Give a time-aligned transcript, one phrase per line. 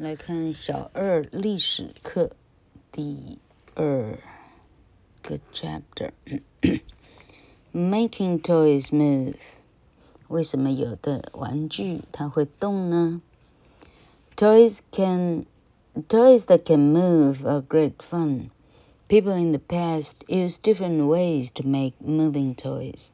[0.00, 2.32] 来看小二历史课
[2.92, 3.38] 第
[3.74, 4.18] 二
[5.22, 9.36] 个 chapter，Making toys move。
[10.28, 13.22] 为什么有的玩具它会动呢？
[14.36, 15.46] Toys can
[16.08, 18.50] toys that can move are great fun.
[19.08, 23.12] People in the past used different ways to make moving toys.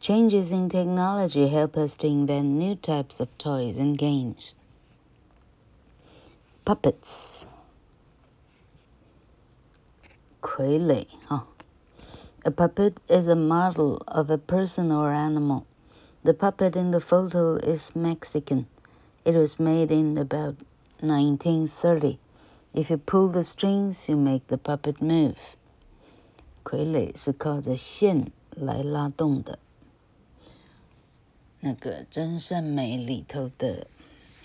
[0.00, 4.54] Changes in technology help us to invent new types of toys and games.
[6.64, 7.46] Puppets.
[10.40, 11.46] 傀儡哈。
[12.44, 15.64] A puppet is a model of a person or animal.
[16.22, 18.66] The puppet in the photo is Mexican.
[19.24, 20.56] It was made in about
[21.00, 22.18] 1930.
[22.72, 25.56] If you pull the strings, you make the puppet move.
[26.64, 29.58] 傀儡是靠着线来拉动的。
[31.60, 33.86] 那个真善美里头的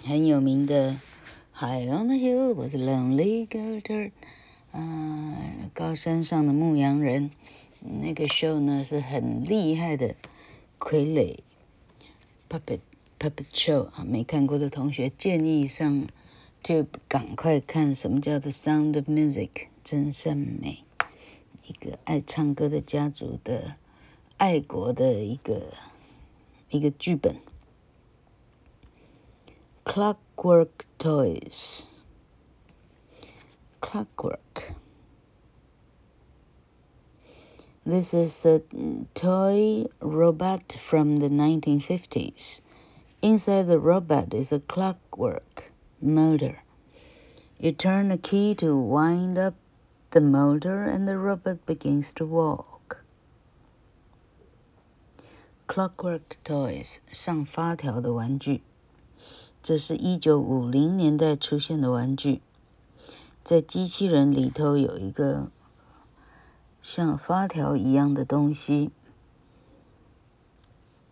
[0.03, 0.97] 很有名的。
[1.58, 4.10] High on the hill was a lonely goatherd，
[4.72, 7.30] 啊，高山上的牧羊人，
[7.80, 10.16] 那个 show 呢是很厉害的
[10.78, 11.38] 傀儡
[12.50, 12.80] puppet
[13.18, 16.06] puppet show 啊，没看过的同学建议上
[16.62, 20.84] 就赶快看什么叫做 Sound of Music，真善美，
[21.66, 23.76] 一个爱唱歌的家族的
[24.36, 25.72] 爱国的一个
[26.68, 27.36] 一个剧本。
[29.95, 31.87] Clockwork toys.
[33.81, 34.73] Clockwork.
[37.85, 38.61] This is a
[39.15, 42.61] toy robot from the 1950s.
[43.21, 46.63] Inside the robot is a clockwork motor.
[47.59, 49.55] You turn a key to wind up
[50.11, 53.03] the motor, and the robot begins to walk.
[55.67, 58.61] Clockwork toys 上发条的玩具。
[59.66, 62.40] 这是一九五零年代出现的玩具，
[63.42, 65.48] 在机器人里头有一个
[66.80, 68.92] 像发条一样的东西，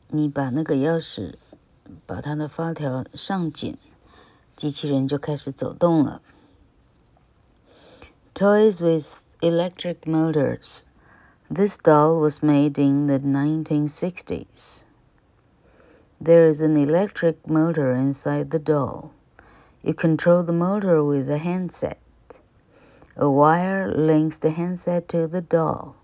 [0.06, 1.34] 你把那个钥匙
[2.06, 3.76] 把它的发条上紧，
[4.54, 6.22] 机器人就开始走动了。
[8.36, 10.82] Toys with electric motors.
[11.52, 14.83] This doll was made in the 1960s.
[16.24, 19.10] There is an electric motor inside the doll.
[19.82, 21.98] You control the motor with a handset.
[23.14, 25.96] A wire links the handset to the doll.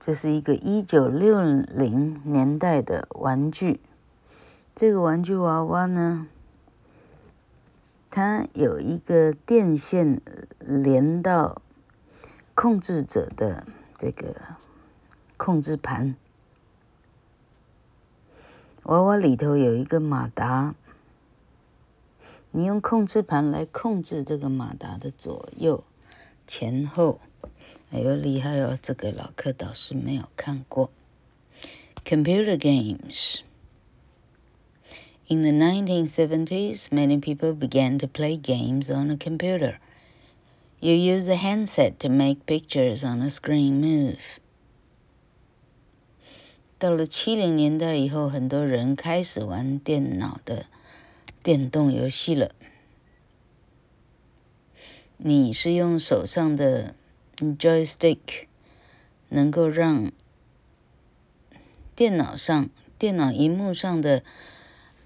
[0.00, 3.80] 这是一个一九六零年代的玩具。
[4.74, 6.28] 这个玩具娃娃呢，
[8.10, 10.22] 它有一个电线
[10.60, 11.60] 连到
[12.54, 13.66] 控制者的
[13.98, 14.56] 这个。
[15.37, 16.15] 控制盘，
[18.83, 20.75] 娃娃里头有一个马达，
[22.51, 25.83] 你用控制盘来控制这个马达的左右、
[26.45, 27.19] 前后。
[27.91, 28.79] 哎呦，厉害哦！
[28.81, 30.89] 这个老柯导师没有看过。
[32.05, 33.41] Computer games.
[35.27, 39.79] In the 1970s, many people began to play games on a computer.
[40.79, 44.39] You use a handset to make pictures on a screen move.
[46.78, 50.66] 到了七零年代以后，很多人开始玩电脑的
[51.42, 52.54] 电动游戏了。
[55.16, 56.94] 你是用手上的
[57.38, 58.18] joystick，
[59.30, 60.12] 能够让
[61.94, 64.22] 电脑上、电脑荧幕上的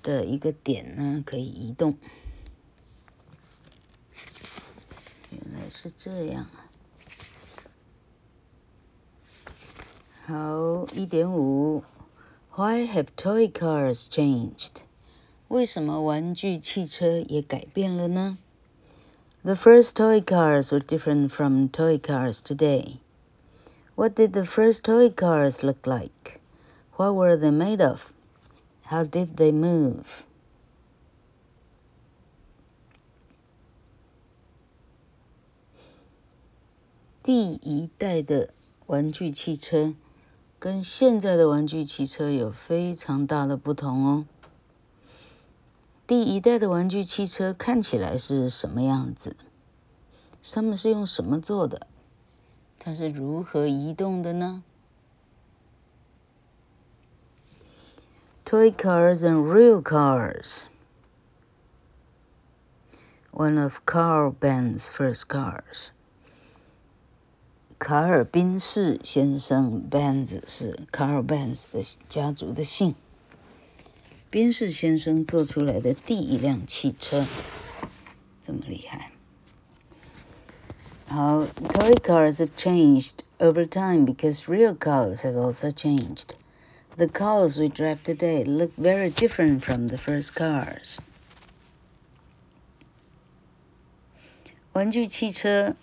[0.03, 1.97] 的一个点呢，可以移动。
[5.31, 6.51] 原来是这样
[10.30, 11.84] 好，一点五。
[12.56, 14.84] Why have toy cars changed？
[15.48, 18.38] 为什么玩具汽车也改变了呢？
[19.44, 23.00] The first toy cars were different from toy cars today.
[23.96, 26.40] What did the first toy cars look like?
[26.98, 28.12] What were they made of?
[28.86, 30.24] How did they move?
[40.61, 44.27] 跟现在的玩具汽车有非常大的不同哦。
[46.07, 49.35] 第一代的玩具汽车看起来是什么样子？
[50.43, 51.87] 上面是用什么做的？
[52.79, 54.63] 它是如何移动的呢
[58.45, 60.65] ？Toy cars and real cars.
[63.33, 65.93] One of Carl Benz first cars.
[67.80, 72.96] 卡尔宾士先生，Benz 是卡尔 Benz 的家族的姓。
[74.30, 77.26] 宾士先生做出来的第一辆汽车，
[78.46, 79.12] 这么厉害。
[81.08, 86.32] 好，toy cars have changed over time because real cars have also changed.
[86.98, 90.98] The cars we drive today look very different from the first cars.
[94.74, 95.76] 玩具汽车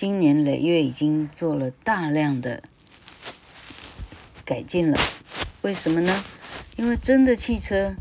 [0.00, 2.62] 今年累月已经做了大量的
[4.46, 4.98] 改进了，
[5.60, 6.24] 为什么呢？
[6.78, 7.94] 因为真的汽车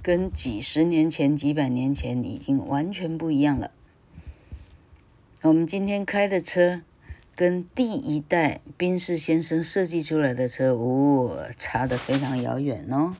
[0.00, 3.72] 跟几十年前、几百年前已经完全不一样了。
[5.42, 6.80] 我们今天开的车
[7.36, 13.14] 跟第一代宾士先生设计出来的车，哦，差得非常遥远哦。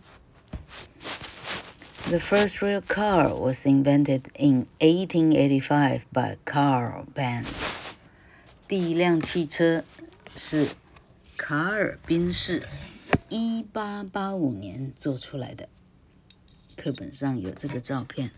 [2.09, 7.95] The first real car was invented in 1885 by Carl Benz.
[8.67, 9.85] 第一辆汽车
[10.35, 10.69] 是
[11.37, 12.65] 卡尔宾士
[13.29, 15.69] 一八八五年做出来的。
[16.77, 18.33] 课本上有这个照片，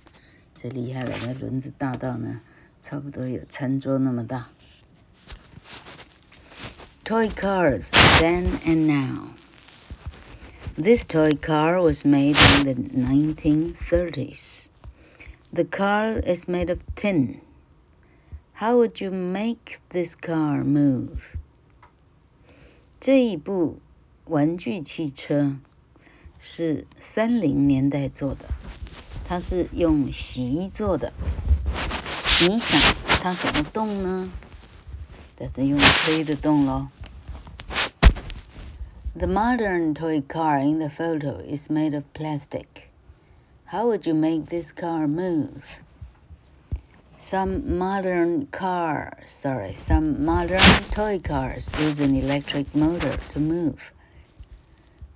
[0.61, 2.43] 这厉害了，那轮子大到呢，
[2.82, 4.50] 差不多有餐桌那么大。
[7.05, 7.87] Toy cars
[8.20, 9.29] then and now.
[10.75, 14.69] This toy car was made in the 1930s.
[15.52, 17.42] The car is made of tin.
[18.54, 21.19] How would you make this car move?
[23.00, 23.80] 这一部
[24.25, 25.56] 玩具汽车
[26.40, 28.46] 是三零年代做的，
[29.28, 31.14] 它是用锡做的。
[32.42, 34.30] 你想它怎么动呢？
[35.36, 36.88] 但是用推的动喽。
[39.16, 42.90] The modern toy car in the photo is made of plastic.
[43.66, 45.64] How would you make this car move?
[47.18, 50.62] Some modern cars, sorry, some modern
[50.92, 53.92] toy cars use an electric motor to move.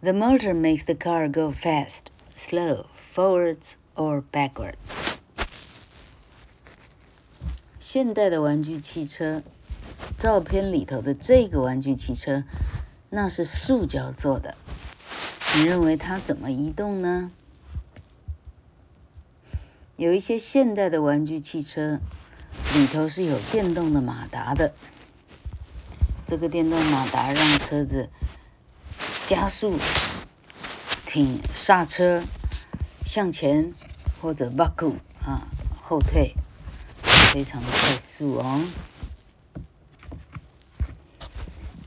[0.01, 5.19] The motor makes the car go fast, slow, forwards or backwards.
[7.80, 9.44] 现代的玩具汽车，
[10.18, 12.44] 照片里头的这个玩具汽车。
[13.11, 14.55] 那是塑胶做的，
[15.55, 17.31] 你认为它怎么移动呢？
[19.97, 21.99] 有一些现代的玩具汽车
[22.75, 24.75] 里头是有电动的马达的，
[26.26, 28.11] 这个电动马达让车子
[29.25, 29.79] 加速、
[31.06, 32.23] 停、刹车、
[33.06, 33.73] 向前
[34.20, 35.49] 或者 buckle 啊
[35.82, 36.35] 后退，
[37.32, 38.61] 非常的快速哦。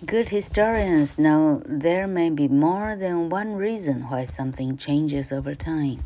[0.06, 5.98] Good historians know there may be more than one reason why something changes over time.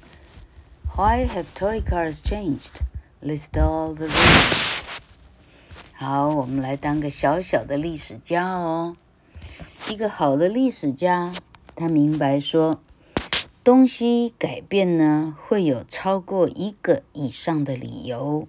[0.95, 2.81] Why have toy cars changed?
[3.21, 4.97] List all the reasons.
[5.93, 8.97] 好，我们来当个小小的历史家哦。
[9.91, 11.31] 一个好的历史家，
[11.75, 12.81] 他明白说，
[13.63, 18.47] 东西改变呢，会有超过一个以上的理由，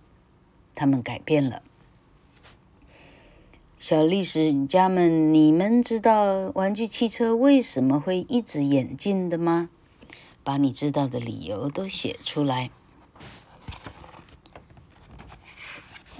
[0.74, 1.60] 他们改变了。
[3.86, 9.68] 小历史家们，你们知道玩具汽车为什么会一直演进的吗？
[10.42, 12.70] 把你知道的理由都写出来。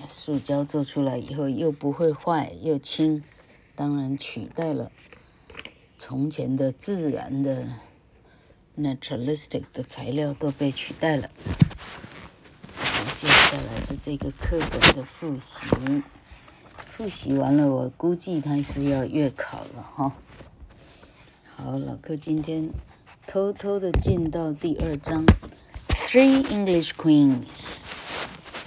[0.06, 3.24] 塑胶做出来以后又不会坏又轻，
[3.74, 4.92] 当然取代了
[5.96, 7.76] 从前的自然的
[8.78, 11.30] naturalistic 的材料都被取代了。
[13.18, 15.64] 接下来是这个课本的复习。
[16.96, 20.12] 复习完了，我估计他是要月考了哈。
[21.56, 22.70] 好，老柯今天
[23.26, 25.26] 偷偷的进到第二章
[25.88, 27.80] ，Three English Queens。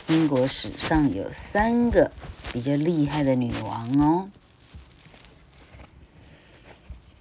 [0.10, 2.12] 英国史上有三个
[2.52, 4.30] 比较厉害的女王哦。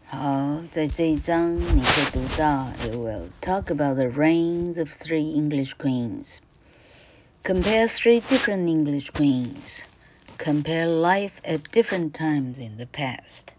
[0.06, 6.38] 好，在这一章你会读到，It will talk about the reigns of three English queens.
[7.44, 9.82] Compare three different English queens.
[10.37, 13.53] Compare life at different times in the past。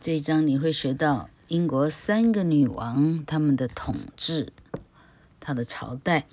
[0.00, 4.52] 这一章你会学到英国三个女王她们的统治，
[5.38, 6.26] 她的朝代。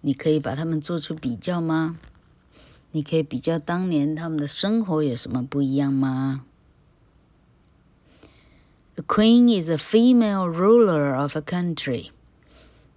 [0.00, 1.98] 你可以把她们做出比较吗？
[2.92, 6.44] 你可以比较当年她们的生活有什么不一样吗？
[8.96, 12.10] A queen is a female ruler of a country.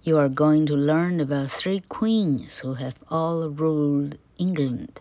[0.06, 5.00] You are going to learn about three queens who have all ruled England.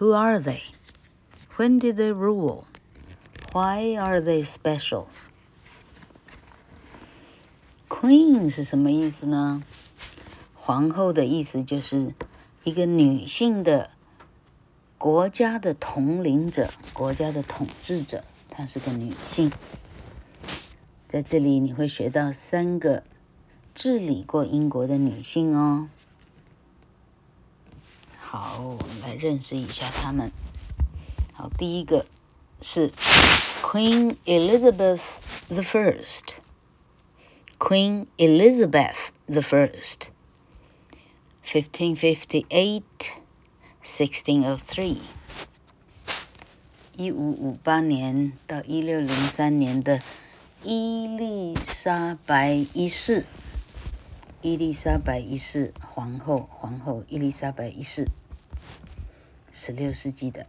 [0.00, 0.62] Who are they?
[1.56, 2.64] When did they rule?
[3.52, 5.06] Why are they special?
[7.88, 9.62] Queen 是什么意思呢？
[10.54, 12.14] 皇后的意思就是
[12.64, 13.90] 一个女性的
[14.96, 18.24] 国家的统领者，国家的统治者。
[18.48, 19.52] 她是个女性。
[21.06, 23.02] 在这里你会学到三个
[23.77, 25.87] 治理过英国的女性哦。
[28.19, 30.31] 好，我们来认识一下她们。
[31.31, 32.07] 好，第一个
[32.63, 32.91] 是
[33.61, 35.01] Queen Elizabeth
[35.49, 36.37] the First。
[37.59, 40.07] Queen Elizabeth the First。
[41.45, 42.81] 1558,
[43.83, 44.97] 1603，
[46.97, 49.99] 一五五八年到一六零三年的
[50.63, 53.23] 伊丽莎白一世，
[54.41, 58.07] 伊丽莎白一世皇后，皇后伊丽莎白一世，
[59.51, 60.45] 十六世纪的。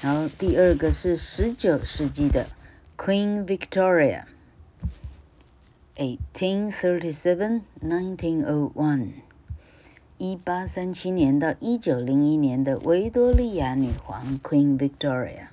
[0.00, 2.46] 然后第二个是十九世纪的
[2.96, 4.24] Queen Victoria。
[5.96, 9.14] Eighteen thirty-seven, nineteen o one，
[10.16, 15.48] 一八三七年到一九零一年的维多利亚女皇 Queen Victoria，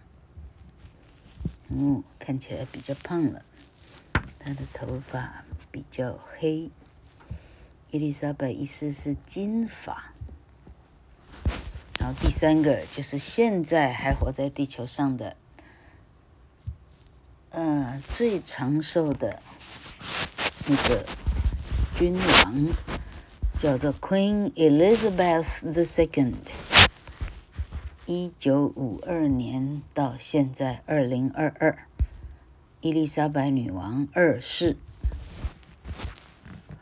[1.70, 3.44] 嗯，看起来比较胖了，
[4.46, 6.70] 她的头发比较黑。
[7.90, 10.12] 伊丽莎白一世是金发，
[11.98, 15.36] 然后第三个就是现在还活在地球上的，
[17.50, 19.42] 呃，最长寿的。
[20.68, 21.04] 那个
[21.98, 22.68] 君王
[23.58, 26.36] 叫做 Queen Elizabeth the Second，
[28.06, 31.85] 一九五二年到现在二零二二，
[32.85, 34.77] 伊丽莎白女王二世，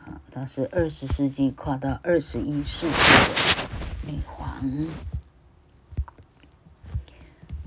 [0.05, 2.93] 啊，她是二十世纪跨到二十一世纪
[4.05, 4.87] 的女皇。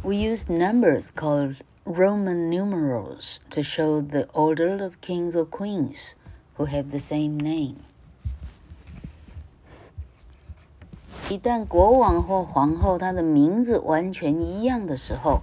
[0.02, 6.14] We use numbers called Roman numerals to show the order of kings or queens
[6.56, 7.76] who have the same name.
[11.30, 15.40] 一旦国王或皇后他的名字完全一样的时候，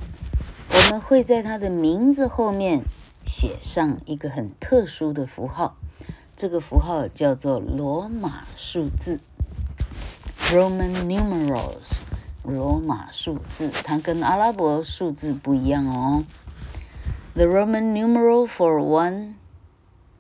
[0.99, 2.85] 会在他的名字后面
[3.27, 5.77] 写上一个很特殊的符号，
[6.37, 9.21] 这个符号叫做罗马数字
[10.51, 11.99] （Roman numerals）。
[12.43, 16.25] 罗马数字，它跟阿拉伯数字不一样哦。
[17.33, 19.37] The Roman numeral for one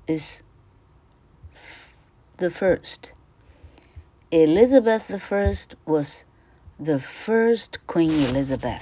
[0.07, 0.40] is
[2.38, 3.12] the first.
[4.31, 6.25] Elizabeth the First was
[6.78, 8.81] the first Queen Elizabeth.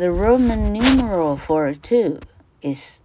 [0.00, 2.20] The Roman numeral for two
[2.62, 3.00] is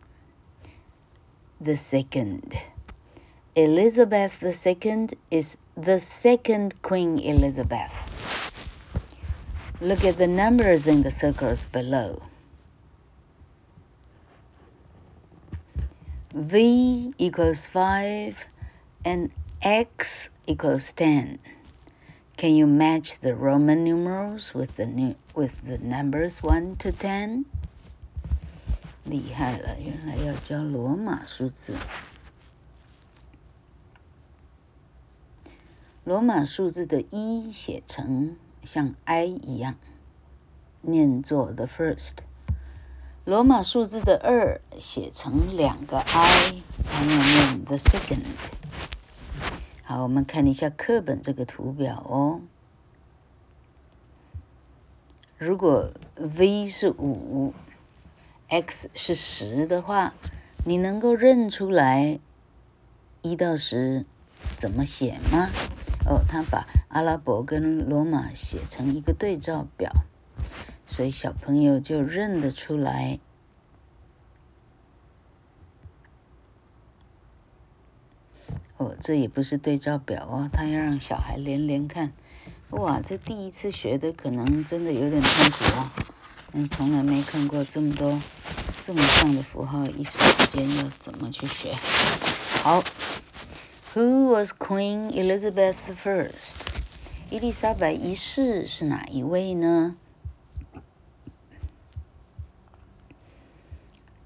[1.59, 2.55] the second.
[3.53, 7.91] Elizabeth Second is the second Queen Elizabeth.
[9.81, 12.23] Look at the numbers in the circles below.
[16.33, 18.45] V equals 5
[19.03, 21.39] and X equals 10.
[22.36, 27.44] Can you match the Roman numerals with the new, with the numbers 1 to 10?
[29.04, 31.74] 厉害了，原来要教罗马数字。
[36.04, 38.36] 罗马数字的一写成。
[38.62, 39.76] 像 I 一样，
[40.82, 42.16] 念作 the first。
[43.24, 48.24] 罗马数字的二写成两个 I，才能念 the second。
[49.87, 52.41] 好，我们看一下课本这个图表哦。
[55.37, 57.53] 如果 V 是五
[58.47, 60.15] ，X 是十的话，
[60.65, 62.17] 你能够认出来
[63.21, 64.05] 一到十
[64.57, 65.49] 怎么写吗？
[66.07, 69.91] 哦，他把阿拉伯跟罗马写成一个对照表，
[70.87, 73.19] 所以小朋友就认得出来。
[78.77, 82.11] 哦，这也不是对照表哦，他要让小孩连连看。
[82.71, 85.93] 哇，这第一次学的可能真的有点痛苦啊，
[86.53, 88.21] 嗯，从来没看过这么多
[88.83, 91.73] 这么像的符号，一时之间要怎么去学？
[92.63, 92.83] 好。
[93.93, 96.57] Who was Queen Elizabeth the First？
[97.29, 99.95] 伊丽莎白一世是哪一位呢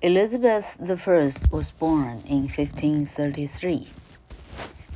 [0.01, 3.83] ？Elizabeth the First was born in 1533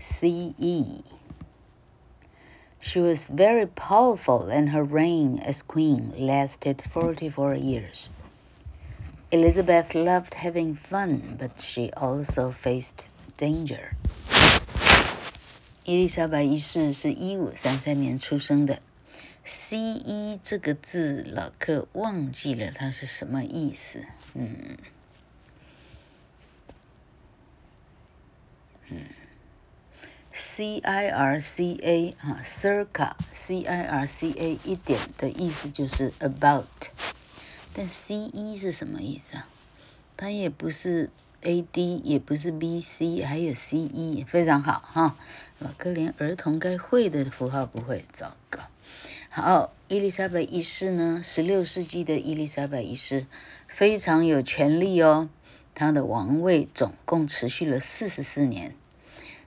[0.02, 1.02] CE.
[2.81, 8.09] She was very powerful and her reign as queen lasted 44 years.
[9.31, 13.05] Elizabeth loved having fun, but she also faced
[13.37, 13.95] danger.
[15.85, 18.81] 伊丽莎白一世是一五三三年出生的。
[19.45, 20.38] C.E.
[20.45, 24.05] 这个字，老客忘记了它是什么意思。
[24.35, 24.76] 嗯，
[30.36, 36.66] C I R C A 啊，circa C I R C A 一点的意思就是 about，
[37.72, 39.48] 但 C E 是什么意思啊？
[40.18, 41.12] 它也不是
[41.42, 45.16] A D，也不是 B C，还有 C E，非常好哈。
[45.60, 48.62] 老哥连儿童该会的符号不会，糟糕。
[49.30, 53.28] 好，伊丽莎白一世呢，十六世纪的伊丽莎白一世
[53.68, 55.30] 非常有权力哦，
[55.75, 58.74] 她的王位总共持续了四十四年。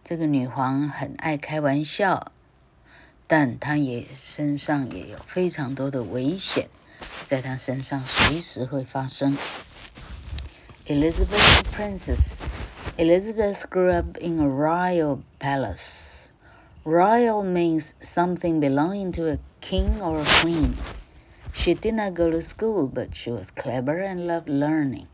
[0.05, 2.31] 这个女皇很爱开玩笑，
[3.27, 6.67] 但她也身上也有非常多的危险，
[7.25, 9.38] 在她身上随时会发生。
[10.88, 12.39] Elizabeth Princess
[12.98, 16.29] Elizabeth grew up in a royal palace.
[16.84, 20.74] Royal means something belonging to a king or a queen.
[21.53, 25.08] She did not go to school, but she was clever and loved learning.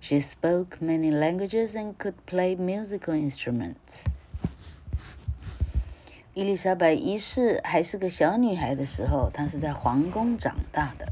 [0.00, 4.06] She spoke many languages and could play musical instruments.
[6.33, 11.11] 伊丽莎白一世还是个小女孩的时候，她是在皇宫长大的。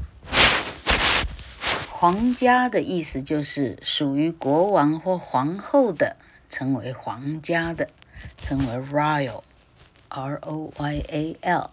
[1.90, 6.16] 皇家的意思就是属于国王或皇后的，
[6.48, 7.90] 称为皇家的，
[8.38, 11.70] 称为 royal，R O Y A L。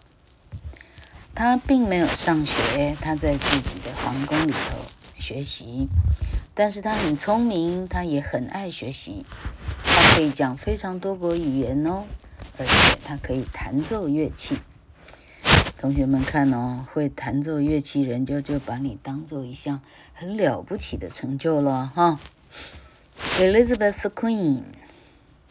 [1.34, 4.76] 她并没有上学，她在自己的皇宫里头
[5.18, 5.88] 学习，
[6.52, 9.24] 但是她很聪明，她也很爱学习，
[9.82, 12.04] 她可以讲非常多国语言哦。
[12.58, 14.58] 而且他可以弹奏乐器，
[15.78, 19.80] 同学们看哦，会弹奏乐器人就就把你当做一项
[20.12, 22.18] 很了不起的成就了哈。
[23.38, 24.62] Elizabeth Queen，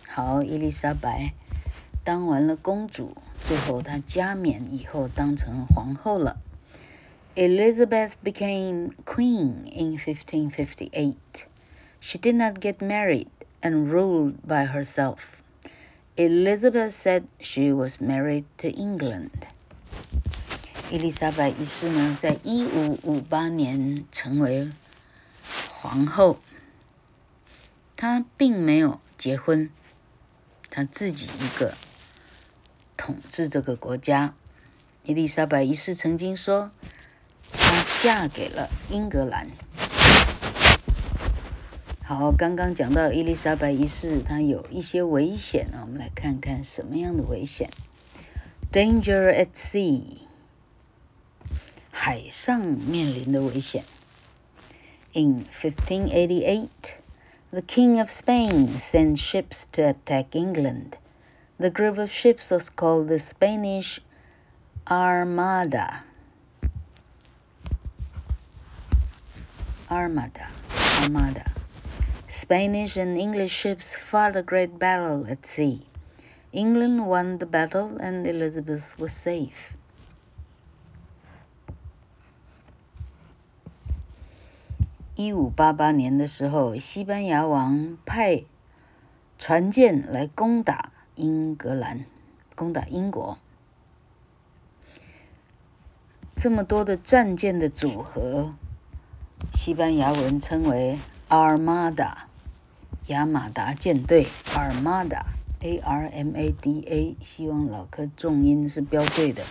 [0.07, 1.33] 好，伊丽莎白
[2.03, 3.15] 当完了公主，
[3.47, 6.37] 最后她加冕以后当成皇后了。
[7.35, 11.15] Elizabeth became queen in 1558.
[11.99, 13.27] She did not get married
[13.61, 15.37] and ruled by herself.
[16.17, 19.29] Elizabeth said she was married to England.
[20.89, 24.71] 伊丽莎白一世呢，在一五五八年成为
[25.69, 26.39] 皇后。
[27.95, 29.69] 她并没有结婚，
[30.71, 31.75] 她自己一个
[32.95, 34.34] 统治这个国家。
[35.03, 36.71] 伊丽莎白一世曾经说，
[37.53, 39.47] 她嫁给了英格兰。
[42.07, 47.70] 好，刚刚讲到伊丽莎白一世，她有一些危险啊，我们来看看什么样的危险。
[48.72, 50.18] Danger at sea，
[51.90, 53.85] 海上面临的危险。
[55.14, 56.68] In 1588,
[57.50, 60.94] the King of Spain sent ships to attack England.
[61.59, 64.00] The group of ships was called the Spanish
[64.87, 66.05] Armada.
[69.88, 70.48] Armada,
[71.02, 71.44] Armada.
[72.29, 75.87] Spanish and English ships fought a great battle at sea.
[76.51, 79.73] England won the battle and Elizabeth was safe.
[85.15, 88.43] 一五八八年的时候，西班牙王派
[89.39, 92.05] 船舰来攻打英格兰，
[92.55, 93.39] 攻打英国。
[96.35, 98.53] 这么多的战舰的组合，
[99.55, 102.13] 西班牙文称为 Armada。
[103.07, 109.43] 亚马达舰队，Armada，A R M A D A，希望老科重音是标对的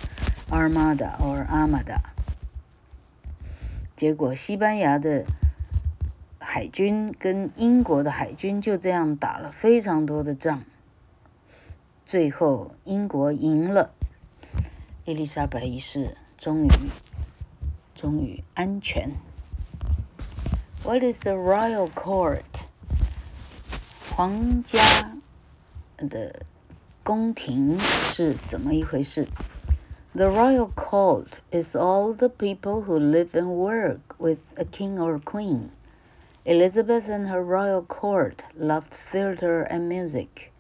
[0.51, 2.01] ，Armada or Armada。
[3.97, 5.25] 结果西班牙的
[6.39, 10.65] 海军跟英国的海军就这样打了非常多的仗，
[12.05, 13.95] 最后英国赢了，
[15.07, 16.69] 伊丽莎白一世终于
[17.95, 19.13] 终于安全。
[20.84, 22.64] What is the royal court?
[24.16, 25.14] 皇家
[25.98, 26.44] 的
[27.04, 29.28] 宫廷是怎么一回事？
[30.14, 35.70] The royal court is all the people who live and work with a king or queen.
[36.46, 40.52] Elizabeth and her royal court loved theater and music.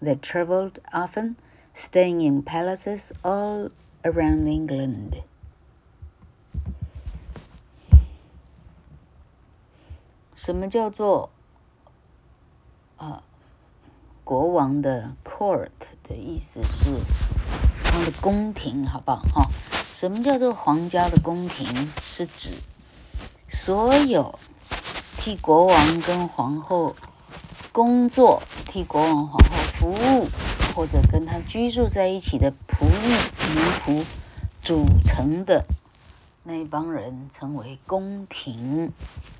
[0.00, 1.36] They traveled often,
[1.72, 3.70] staying in palaces all
[4.04, 5.22] around England.
[10.47, 11.29] 什么叫做？
[12.95, 13.21] 啊，
[14.23, 15.67] 国王的 court
[16.07, 16.89] 的意思是
[17.83, 19.17] 他的宫廷，好不好？
[19.33, 19.49] 哈，
[19.91, 21.91] 什么叫做皇家的宫廷？
[22.01, 22.51] 是指
[23.49, 24.39] 所有
[25.17, 26.95] 替国王跟皇后
[27.73, 30.29] 工作、替国王、皇后服务，
[30.73, 34.05] 或者跟他居住在一起的仆役、奴仆
[34.63, 35.65] 组成的
[36.49, 38.93] 那一帮人，称为宫廷，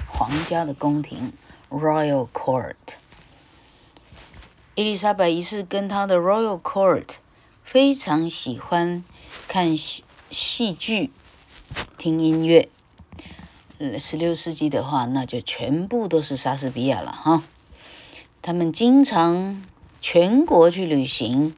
[0.10, 1.32] 皇家的宫廷
[1.70, 2.76] （royal court）。
[4.76, 7.12] 伊丽莎白一世跟她的 Royal Court
[7.64, 9.06] 非常喜欢
[9.48, 11.12] 看戏戏剧、
[11.98, 12.68] 听音乐。
[13.98, 17.42] 十六世纪的话，那就全部都是莎士比亚了哈。
[18.42, 19.64] 他们经常
[20.02, 21.56] 全国去旅行，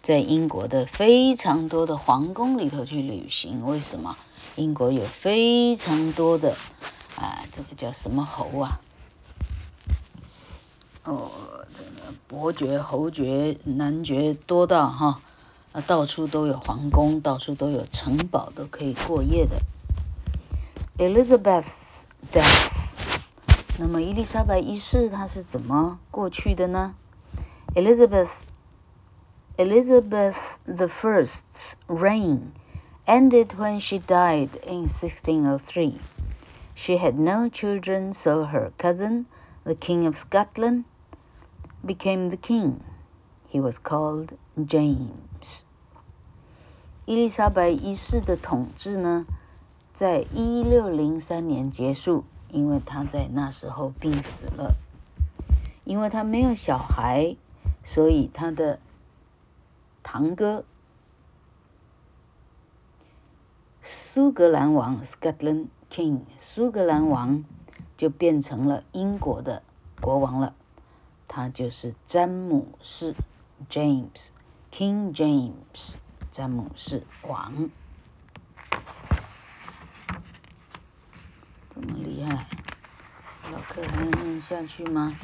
[0.00, 3.66] 在英国的非常多的皇宫里头去旅行。
[3.66, 4.16] 为什么？
[4.60, 6.54] 英国有非常多的
[7.16, 8.78] 啊，这个叫什么侯啊？
[11.04, 11.30] 哦，
[11.74, 15.22] 这个伯爵、侯爵、男爵多到哈，
[15.72, 19.62] 啊，到处都有皇宫，到处都有城堡，都可以过夜的。
[20.98, 22.68] Elizabeth's death，
[23.78, 26.94] 那么伊丽莎白一世她是怎么过去的呢
[27.74, 28.28] ？Elizabeth
[29.56, 32.52] Elizabeth the First's reign
[33.09, 35.99] ended when she died in 1603.
[36.73, 39.25] She had no children, so her cousin,
[39.63, 40.83] the King of Scotland,
[41.85, 42.81] became the king.
[43.47, 45.61] He was called James.
[47.05, 49.25] 伊丽莎白一世的统治呢？
[49.93, 54.75] 在一六零三年结束，因为他在那时候病死了。
[55.85, 57.37] 因为他没有小孩，
[57.83, 58.79] 所以他的
[60.01, 60.65] 堂哥
[63.92, 67.44] 苏格兰王 （Scotland King） 苏格兰王
[67.96, 69.64] 就变成了英国的
[70.00, 70.54] 国王了。
[71.26, 73.16] 他就是詹姆士
[73.68, 74.28] （James
[74.72, 75.94] King James），
[76.30, 77.68] 詹姆士王。
[81.74, 82.46] 这么厉害，
[83.50, 85.18] 老客还要念下去吗？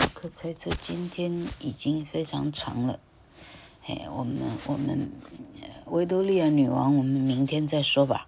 [0.00, 2.98] 老客猜测今天已经非常长了，
[3.86, 5.12] 哎，我们我们
[5.94, 8.26] 维多利亚女王，我们明天再说吧。